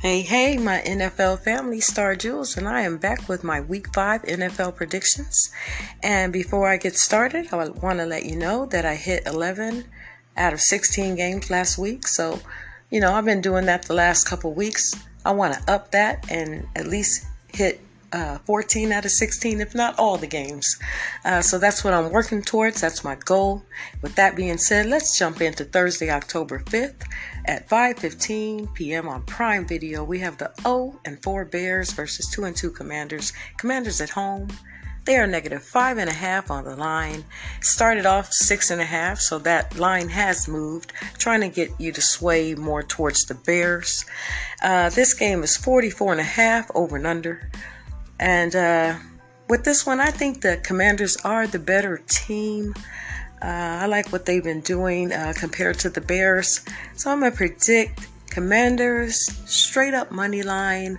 [0.00, 4.22] Hey, hey, my NFL family, Starr Joulez, and I am back with my Week 5
[4.22, 5.50] NFL predictions.
[6.02, 9.84] And before I get started, I want to let you know that I hit 11
[10.38, 12.06] out of 16 games last week.
[12.06, 12.40] So,
[12.88, 14.94] you know, I've been doing that the last couple weeks.
[15.26, 17.82] I want to up that and at least hit
[18.12, 20.78] uh, 14 out of 16, if not all the games.
[21.24, 22.80] Uh, so that's what I'm working towards.
[22.80, 23.62] That's my goal.
[24.02, 27.04] With that being said, let's jump into Thursday, October 5th
[27.46, 29.08] at 5:15 p.m.
[29.08, 30.04] on Prime Video.
[30.04, 33.32] We have the 0 and 4 Bears versus 2 and 2 Commanders.
[33.56, 34.48] Commanders at home.
[35.06, 37.24] They are negative five and a half on the line.
[37.62, 41.90] Started off six and a half, so that line has moved, trying to get you
[41.92, 44.04] to sway more towards the Bears.
[44.62, 47.50] Uh, this game is 44 and a half over and under.
[48.20, 48.98] And uh,
[49.48, 52.74] with this one, I think the Commanders are the better team.
[53.42, 53.46] Uh,
[53.80, 56.60] I like what they've been doing uh, compared to the Bears.
[56.94, 59.16] So I'm going to predict Commanders
[59.50, 60.98] straight up money line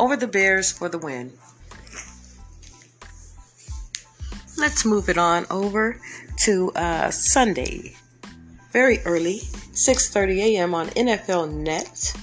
[0.00, 1.30] over the Bears for the win.
[4.56, 6.00] Let's move it on over
[6.44, 7.96] to uh, Sunday,
[8.70, 9.40] very early,
[9.74, 10.74] 6:30 a.m.
[10.74, 12.14] on NFL Net.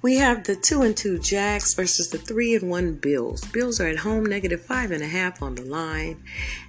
[0.00, 3.44] We have the two and two Jags versus the three and one Bills.
[3.46, 6.22] Bills are at home, negative five and a half on the line,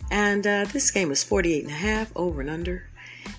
[0.10, 2.90] and uh, this game is 48 and a half over and under.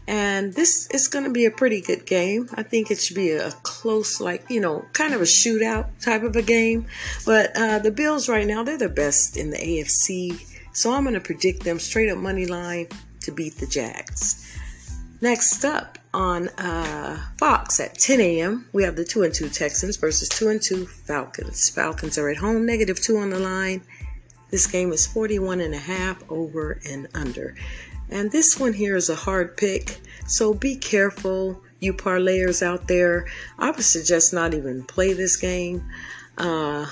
[0.07, 2.49] And this is going to be a pretty good game.
[2.55, 6.23] I think it should be a, close, like, you know, kind of a shootout type
[6.23, 6.87] of a game.
[7.27, 10.41] But uh, the Bills right now, they're the best in the AFC.
[10.73, 12.89] So I'm going to predict them straight up money line
[13.23, 14.50] to beat the Jags.
[15.23, 19.97] Next up on uh, Fox at 10 a.m., we have the 2 and 2 Texans
[19.97, 21.69] versus 2 and 2 Falcons.
[21.69, 23.83] Falcons are at home, negative 2 on the line.
[24.51, 27.55] This game is 41 and a half over and under.
[28.09, 33.27] And this one here is a hard pick, so be careful, you parlayers out there.
[33.59, 35.85] I would suggest not even play this game.
[36.39, 36.87] Uh,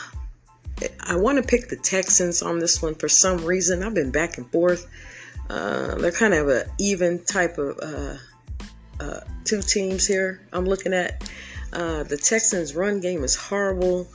[1.00, 3.83] I want to pick the Texans on this one for some reason.
[3.83, 4.87] I've been back and forth.
[5.49, 8.17] Uh, they're kind of an even type of uh,
[9.01, 10.41] uh, two teams here.
[10.53, 11.31] I'm looking at
[11.73, 14.09] uh, the Texans' run game is horrible.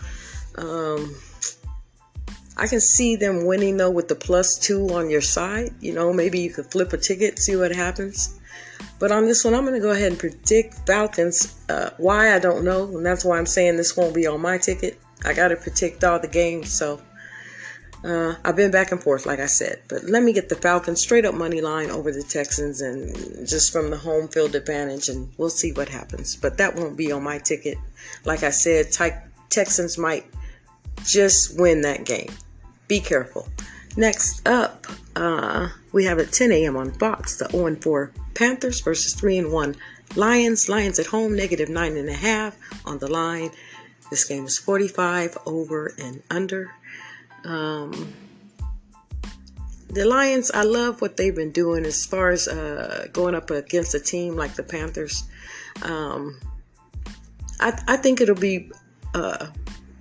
[0.58, 1.16] Um,
[2.56, 5.74] I can see them winning though with the plus two on your side.
[5.80, 8.40] You know, maybe you could flip a ticket, see what happens.
[9.00, 11.60] But on this one, I'm going to go ahead and predict Falcons.
[11.68, 14.58] Uh, why I don't know, and that's why I'm saying this won't be on my
[14.58, 15.00] ticket.
[15.26, 17.02] I got to predict all the games, so
[18.04, 21.00] uh, I've been back and forth, like I said, but let me get the Falcons
[21.00, 25.32] straight up money line over the Texans and just from the home field advantage, and
[25.38, 26.36] we'll see what happens.
[26.36, 27.78] But that won't be on my ticket.
[28.26, 28.88] Like I said,
[29.50, 30.26] Texans might
[31.06, 32.32] just win that game.
[32.88, 33.48] Be careful.
[33.96, 34.86] Next up,
[35.16, 36.76] uh, we have at 10 a.m.
[36.76, 39.76] on Fox the 0 4 Panthers versus 3 and 1
[40.16, 40.68] Lions.
[40.68, 42.54] Lions at home, negative 9.5
[42.86, 43.52] on the line.
[44.10, 46.72] This game is 45 over and under.
[47.46, 48.14] Um,
[49.90, 53.94] the Lions, I love what they've been doing as far as uh, going up against
[53.94, 55.24] a team like the Panthers.
[55.84, 56.40] Um,
[57.60, 58.72] I, I, think it'll be
[59.14, 59.48] uh,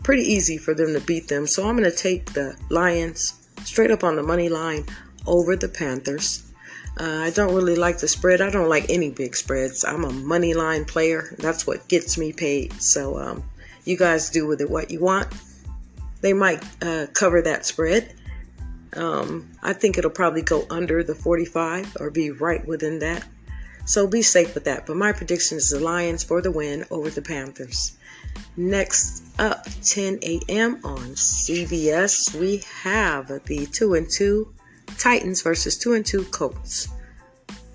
[0.03, 1.47] pretty easy for them to beat them.
[1.47, 4.87] So I'm going to take the Lions straight up on the money line
[5.27, 6.51] over the Panthers.
[6.99, 8.41] Uh, I don't really like the spread.
[8.41, 9.85] I don't like any big spreads.
[9.85, 11.35] I'm a money line player.
[11.39, 12.73] That's what gets me paid.
[12.83, 13.45] So um,
[13.85, 15.29] you guys do with it what you want
[16.23, 18.15] they might uh, cover that spread.
[18.95, 23.25] Um, I think it'll probably go under the 45 or be right within that.
[23.85, 24.87] So be safe with that.
[24.87, 27.97] But my prediction is the Lions for the win over the Panthers.
[28.57, 30.81] Next up, 10 a.m.
[30.85, 34.55] on CBS, we have the 2 and 2
[34.99, 36.89] Titans versus 2 and 2 Colts.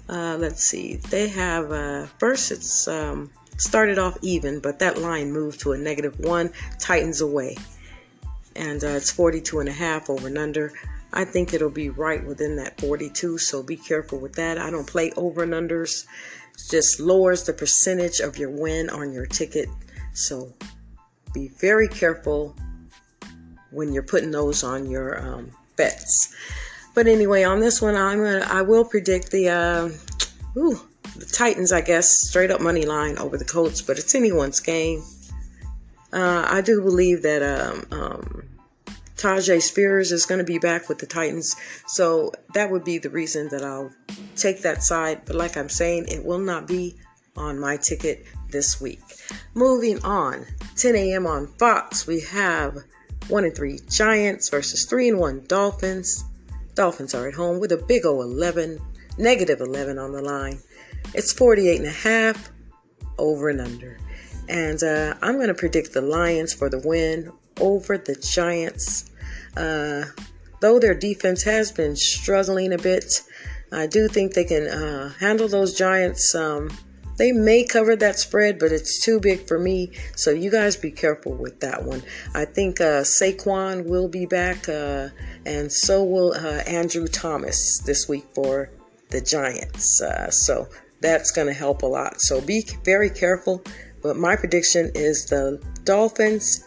[0.07, 0.95] Uh, let's see.
[1.09, 5.77] They have uh, first it's um, started off even, but that line moved to a
[5.77, 6.51] negative one.
[6.79, 7.57] Titans away
[8.57, 10.73] and uh, it's 42 and a half over and under.
[11.13, 14.57] I think it'll be right within that 42, so be careful with that.
[14.57, 16.05] I don't play over and unders.
[16.53, 19.69] It just lowers the percentage of your win on your ticket.
[20.13, 20.53] So
[21.33, 22.55] be very careful
[23.71, 26.35] when you're putting those on your um, bets.
[26.93, 29.89] But anyway, on this one, I'm gonna, I will predict the uh,
[30.57, 30.79] ooh,
[31.15, 35.03] the Titans, I guess, straight up money line over the Colts, but it's anyone's game.
[36.13, 38.43] Uh, I do believe that um, um,
[39.17, 41.55] Tyjae Spears is going to be back with the Titans,
[41.87, 43.91] so that would be the reason that I'll
[44.35, 45.21] take that side.
[45.25, 46.95] But like I'm saying, it will not be
[47.35, 49.01] on my ticket this week.
[49.53, 50.45] Moving on,
[50.75, 51.25] 10 a.m.
[51.25, 52.77] on Fox, we have
[53.27, 56.23] one and three Giants versus three and one Dolphins.
[56.75, 58.79] Dolphins are at home with a big O 11,
[59.17, 60.59] negative 11 on the line.
[61.13, 62.51] It's 48 and a half
[63.17, 63.97] over and under.
[64.49, 69.11] And uh, I'm going to predict the Lions for the win over the Giants.
[69.55, 70.05] Uh,
[70.61, 73.21] though their defense has been struggling a bit,
[73.71, 76.33] I do think they can uh, handle those Giants.
[76.33, 76.69] Um,
[77.17, 79.91] they may cover that spread, but it's too big for me.
[80.15, 82.03] So you guys be careful with that one.
[82.35, 85.09] I think uh, Saquon will be back, uh,
[85.45, 88.69] and so will uh, Andrew Thomas this week for
[89.09, 90.01] the Giants.
[90.01, 90.67] Uh, so
[91.01, 92.21] that's going to help a lot.
[92.21, 93.63] So be very careful.
[94.07, 96.63] But my prediction is the Dolphins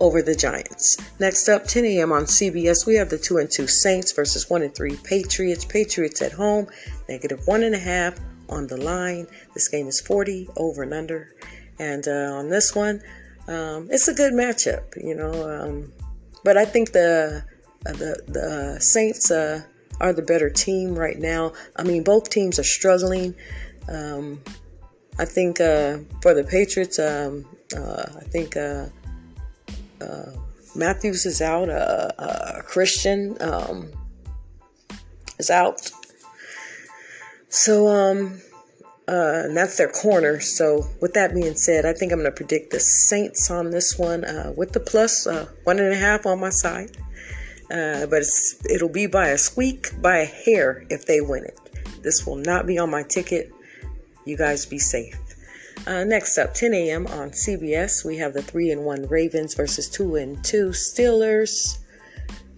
[0.00, 0.96] over the Giants.
[1.20, 2.10] Next up, 10 a.m.
[2.10, 5.64] on CBS, we have the 2 and 2 Saints versus 1 and 3 Patriots.
[5.64, 6.66] Patriots at home,
[7.08, 8.18] negative 1.5
[8.48, 9.28] on the line.
[9.54, 11.36] This game is 40 over and under.
[11.78, 13.00] And uh, on this one,
[13.46, 15.48] um, it's a good matchup, you know.
[15.48, 15.92] Um,
[16.42, 17.44] but I think the
[17.86, 19.62] uh, the the uh, Saints uh,
[20.00, 21.52] are the better team right now.
[21.76, 23.36] I mean, both teams are struggling.
[23.88, 24.40] Um,
[25.18, 27.44] I think uh, for the Patriots, um,
[27.76, 28.56] uh, I think
[30.74, 31.68] Matthews is out.
[32.64, 33.90] Christian um,
[35.38, 35.90] is out.
[37.48, 38.40] So, um,
[39.08, 40.38] uh, and that's their corner.
[40.38, 43.98] So, with that being said, I think I'm going to predict the Saints on this
[43.98, 46.96] one uh, with the plus uh, one and a half on my side.
[47.70, 48.22] Uh, but
[48.70, 51.58] it'll be by a squeak, by a hair if they win it.
[52.02, 53.52] This will not be on my ticket.
[54.28, 55.18] You guys be safe.
[55.86, 57.06] Uh, next up, 10 a.m.
[57.06, 61.78] on CBS, we have the 3 and 1 Ravens versus 2 and 2 Steelers.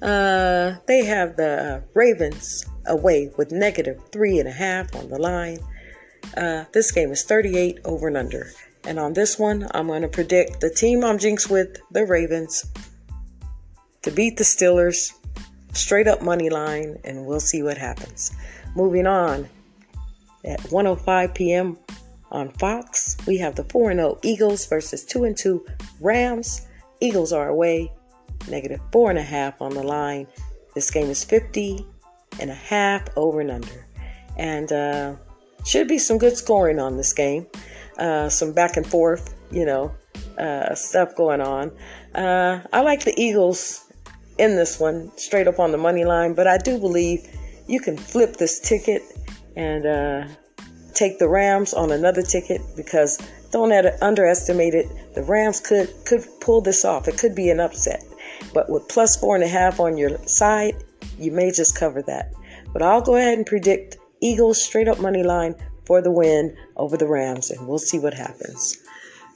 [0.02, 5.60] Uh, they have the Ravens away with negative three and a half on the line.
[6.36, 8.50] Uh, this game is 38 over and under.
[8.82, 12.64] And on this one, I'm going to predict the team I'm jinxed with, the Ravens,
[14.02, 15.12] to beat the Steelers,
[15.72, 18.32] straight up money line, and we'll see what happens.
[18.74, 19.48] Moving on,
[20.44, 21.78] at 1:05 p.m.
[22.30, 25.66] on Fox, we have the 4 0 Eagles versus 2 2
[26.00, 26.66] Rams.
[27.00, 27.90] Eagles are away,
[28.48, 30.26] negative four and a half on the line.
[30.74, 31.84] This game is 50
[32.38, 33.86] and a half over and under.
[34.36, 35.16] And uh,
[35.64, 37.46] should be some good scoring on this game.
[37.98, 39.94] Uh, some back and forth, you know,
[40.38, 41.70] uh, stuff going on.
[42.14, 43.90] Uh, I like the Eagles
[44.38, 47.28] in this one, straight up on the money line, but I do believe
[47.66, 49.02] you can flip this ticket
[49.56, 50.26] and uh,
[50.94, 53.18] take the Rams on another ticket because
[53.50, 54.86] don't underestimate it.
[55.14, 57.08] The Rams could could pull this off.
[57.08, 58.02] It could be an upset,
[58.54, 60.74] but with plus four and a half on your side,
[61.18, 62.32] you may just cover that.
[62.72, 65.54] But I'll go ahead and predict Eagles straight up money line
[65.84, 68.78] for the win over the Rams, and we'll see what happens.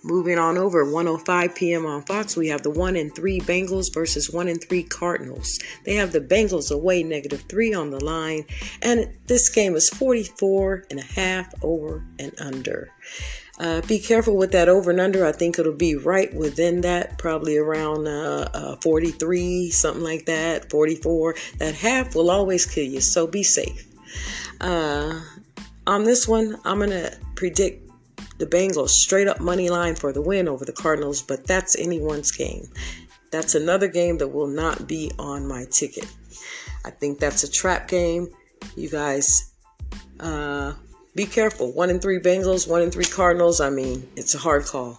[0.06, 1.86] Moving on over, 105 p.m.
[1.86, 5.58] on Fox, we have the 1 and 3 Bengals versus 1 and 3 Cardinals.
[5.84, 8.44] They have the Bengals away negative 3 on the line,
[8.82, 12.90] and this game is 44 and a half over and under.
[13.58, 15.24] Uh, be careful with that over and under.
[15.24, 20.68] I think it'll be right within that, probably around uh, uh, 43, something like that,
[20.70, 21.34] 44.
[21.58, 23.86] That half will always kill you, so be safe.
[24.60, 25.18] Uh,
[25.86, 27.83] on this one, I'm going to predict
[28.38, 32.32] the Bengals straight up money line for the win over the Cardinals, but that's anyone's
[32.32, 32.68] game.
[33.30, 36.06] That's another game that will not be on my ticket.
[36.84, 38.28] I think that's a trap game.
[38.76, 39.52] You guys,
[40.20, 40.74] uh,
[41.14, 41.72] be careful.
[41.72, 43.60] One in three Bengals, one in three Cardinals.
[43.60, 44.98] I mean, it's a hard call.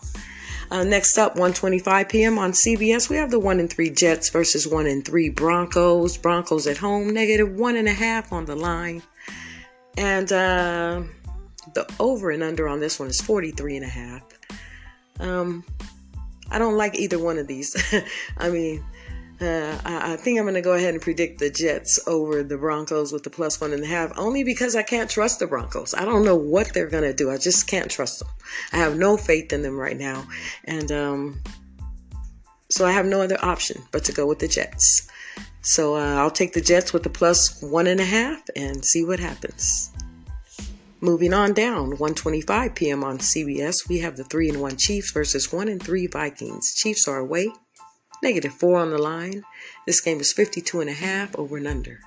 [0.71, 2.39] Uh, next up, 1:25 p.m.
[2.39, 6.17] on CBS, we have the one in three Jets versus one in three Broncos.
[6.17, 9.03] Broncos at home, negative one and a half on the line,
[9.97, 11.03] and uh,
[11.73, 14.23] the over and under on this one is 43 and a half.
[15.19, 15.63] Um,
[16.51, 17.75] I don't like either one of these.
[18.37, 18.83] I mean,
[19.41, 23.11] uh, I, think I'm going to go ahead and predict the Jets over the Broncos
[23.11, 25.93] with the plus one and a half, only because I can't trust the Broncos.
[25.93, 27.29] I don't know what they're going to do.
[27.29, 28.29] I just can't trust them.
[28.71, 30.25] I have no faith in them right now.
[30.63, 31.41] And um,
[32.69, 35.09] so I have no other option but to go with the Jets.
[35.61, 39.03] So uh, I'll take the Jets with the plus one and a half and see
[39.03, 39.91] what happens.
[41.01, 43.03] Moving on down, 1:25 p.m.
[43.03, 46.73] on CBS, we have the 3 and 1 Chiefs versus 1 and 3 Vikings.
[46.73, 47.51] Chiefs are away
[48.25, 49.43] negative four on the line.
[49.85, 51.99] This game is 52 and a half over and under.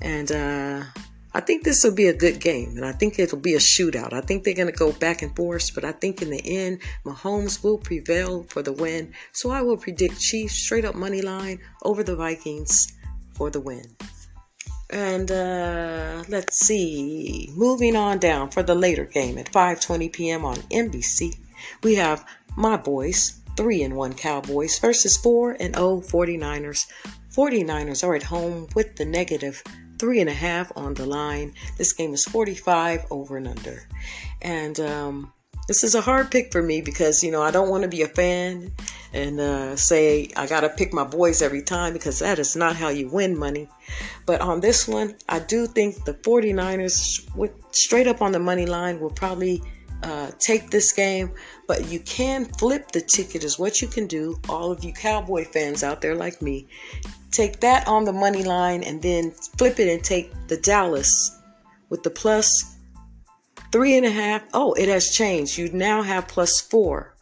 [0.00, 0.84] And uh,
[1.34, 4.12] I think this will be a good game, and I think it'll be a shootout.
[4.12, 6.80] I think they're going to go back and forth, but I think in the end,
[7.04, 9.12] Mahomes will prevail for the win.
[9.32, 12.92] So I will predict Chiefs straight up money line over the Vikings
[13.34, 13.84] for the win.
[14.90, 20.44] And uh, let's see, moving on down for the later game at 5:20 p.m.
[20.44, 21.36] on NBC,
[21.82, 22.24] we have
[22.56, 26.86] my boys 3 and 1 Cowboys versus 4 and 0 49ers.
[27.34, 29.62] 49ers are at home with the negative
[29.98, 31.52] three and a half on the line.
[31.76, 33.86] This game is 45 over and under.
[34.40, 35.32] And um,
[35.68, 38.02] this is a hard pick for me because you know I don't want to be
[38.02, 38.72] a fan
[39.12, 42.88] and uh, say I gotta pick my boys every time because that is not how
[42.88, 43.68] you win money.
[44.26, 48.66] But on this one, I do think the 49ers, with straight up on the money
[48.66, 49.62] line, will probably
[50.02, 51.30] uh, take this game.
[51.66, 54.38] But you can flip the ticket, is what you can do.
[54.48, 56.66] All of you Cowboy fans out there like me,
[57.30, 61.38] take that on the money line and then flip it and take the Dallas
[61.90, 62.77] with the plus
[63.72, 64.42] three and a half.
[64.54, 65.58] Oh, it has changed.
[65.58, 67.14] You now have plus four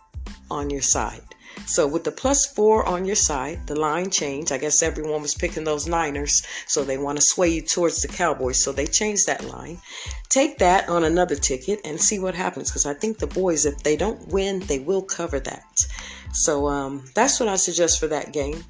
[0.50, 1.22] on your side.
[1.64, 4.52] So with the plus four on your side, the line changed.
[4.52, 8.08] I guess everyone was picking those Niners, so they want to sway you towards the
[8.08, 8.62] Cowboys.
[8.62, 9.80] So they changed that line.
[10.28, 12.70] Take that on another ticket and see what happens.
[12.70, 15.86] Because I think the boys, if they don't win, they will cover that.
[16.32, 18.62] So um, that's what I suggest for that game.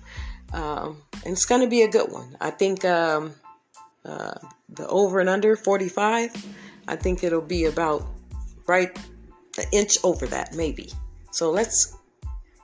[0.52, 2.37] Um, and it's going to be a good one.
[2.40, 3.35] I think um,
[4.04, 4.35] uh,
[4.68, 6.33] the over and under 45.
[6.88, 8.07] I think it'll be about
[8.66, 8.97] right
[9.59, 10.90] an inch over that, maybe.
[11.31, 11.97] So let's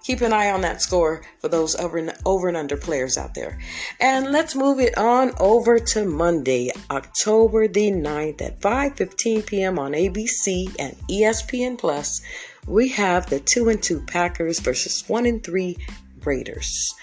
[0.02, 3.34] keep an eye on that score for those over and, over and under players out
[3.34, 3.58] there.
[4.00, 9.78] And let's move it on over to Monday, October the 9th at 5:15 p.m.
[9.78, 12.22] on ABC and ESPN Plus.
[12.66, 15.76] We have the 2 and 2 Packers versus 1 and 3
[16.24, 16.94] Raiders.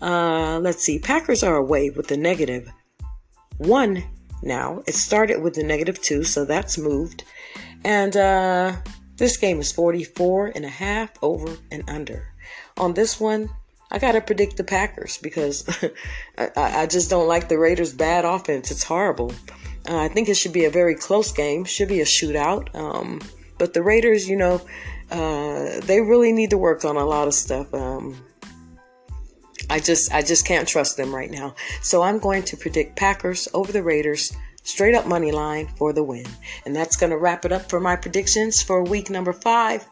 [0.00, 0.98] Uh, let's see.
[0.98, 2.70] Packers are away with the negative
[3.58, 4.04] 1
[4.42, 4.82] now.
[4.86, 7.24] It started with the negative 2, so that's moved.
[7.84, 8.76] And uh,
[9.16, 12.32] this game is 44 and a half over and under
[12.76, 13.48] on this one,
[13.90, 15.66] I got to predict the Packers because
[16.38, 18.70] I, I, just don't like the Raiders' bad offense.
[18.70, 19.32] It's horrible.
[19.88, 22.74] Uh, I think it should be a very close game, should be a shootout.
[22.74, 23.20] Um,
[23.58, 24.60] but the Raiders, you know,
[25.10, 27.72] uh, they really need to work on a lot of stuff.
[27.72, 28.16] Um,
[29.76, 31.54] I just I just can't trust them right now.
[31.82, 36.02] So I'm going to predict Packers over the Raiders, straight up money line for the
[36.02, 36.24] win.
[36.64, 39.86] And that's going to wrap it up for my predictions for week number 5.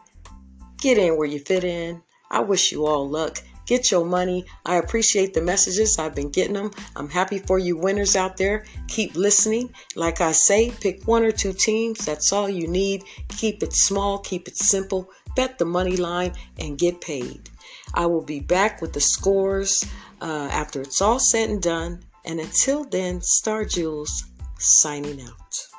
[0.81, 2.01] Get in where you fit in.
[2.31, 3.37] I wish you all luck.
[3.67, 4.45] Get your money.
[4.65, 5.99] I appreciate the messages.
[5.99, 6.71] I've been getting them.
[6.95, 8.65] I'm happy for you winners out there.
[8.87, 9.71] Keep listening.
[9.95, 12.03] Like I say, pick one or two teams.
[12.03, 13.03] That's all you need.
[13.27, 15.11] Keep it small, keep it simple.
[15.35, 17.51] Bet the money line and get paid.
[17.95, 19.83] I will be back with the scores
[20.21, 22.03] uh, after it's all said and done.
[22.25, 24.23] And until then, Starr Joulez
[24.59, 25.74] signing out.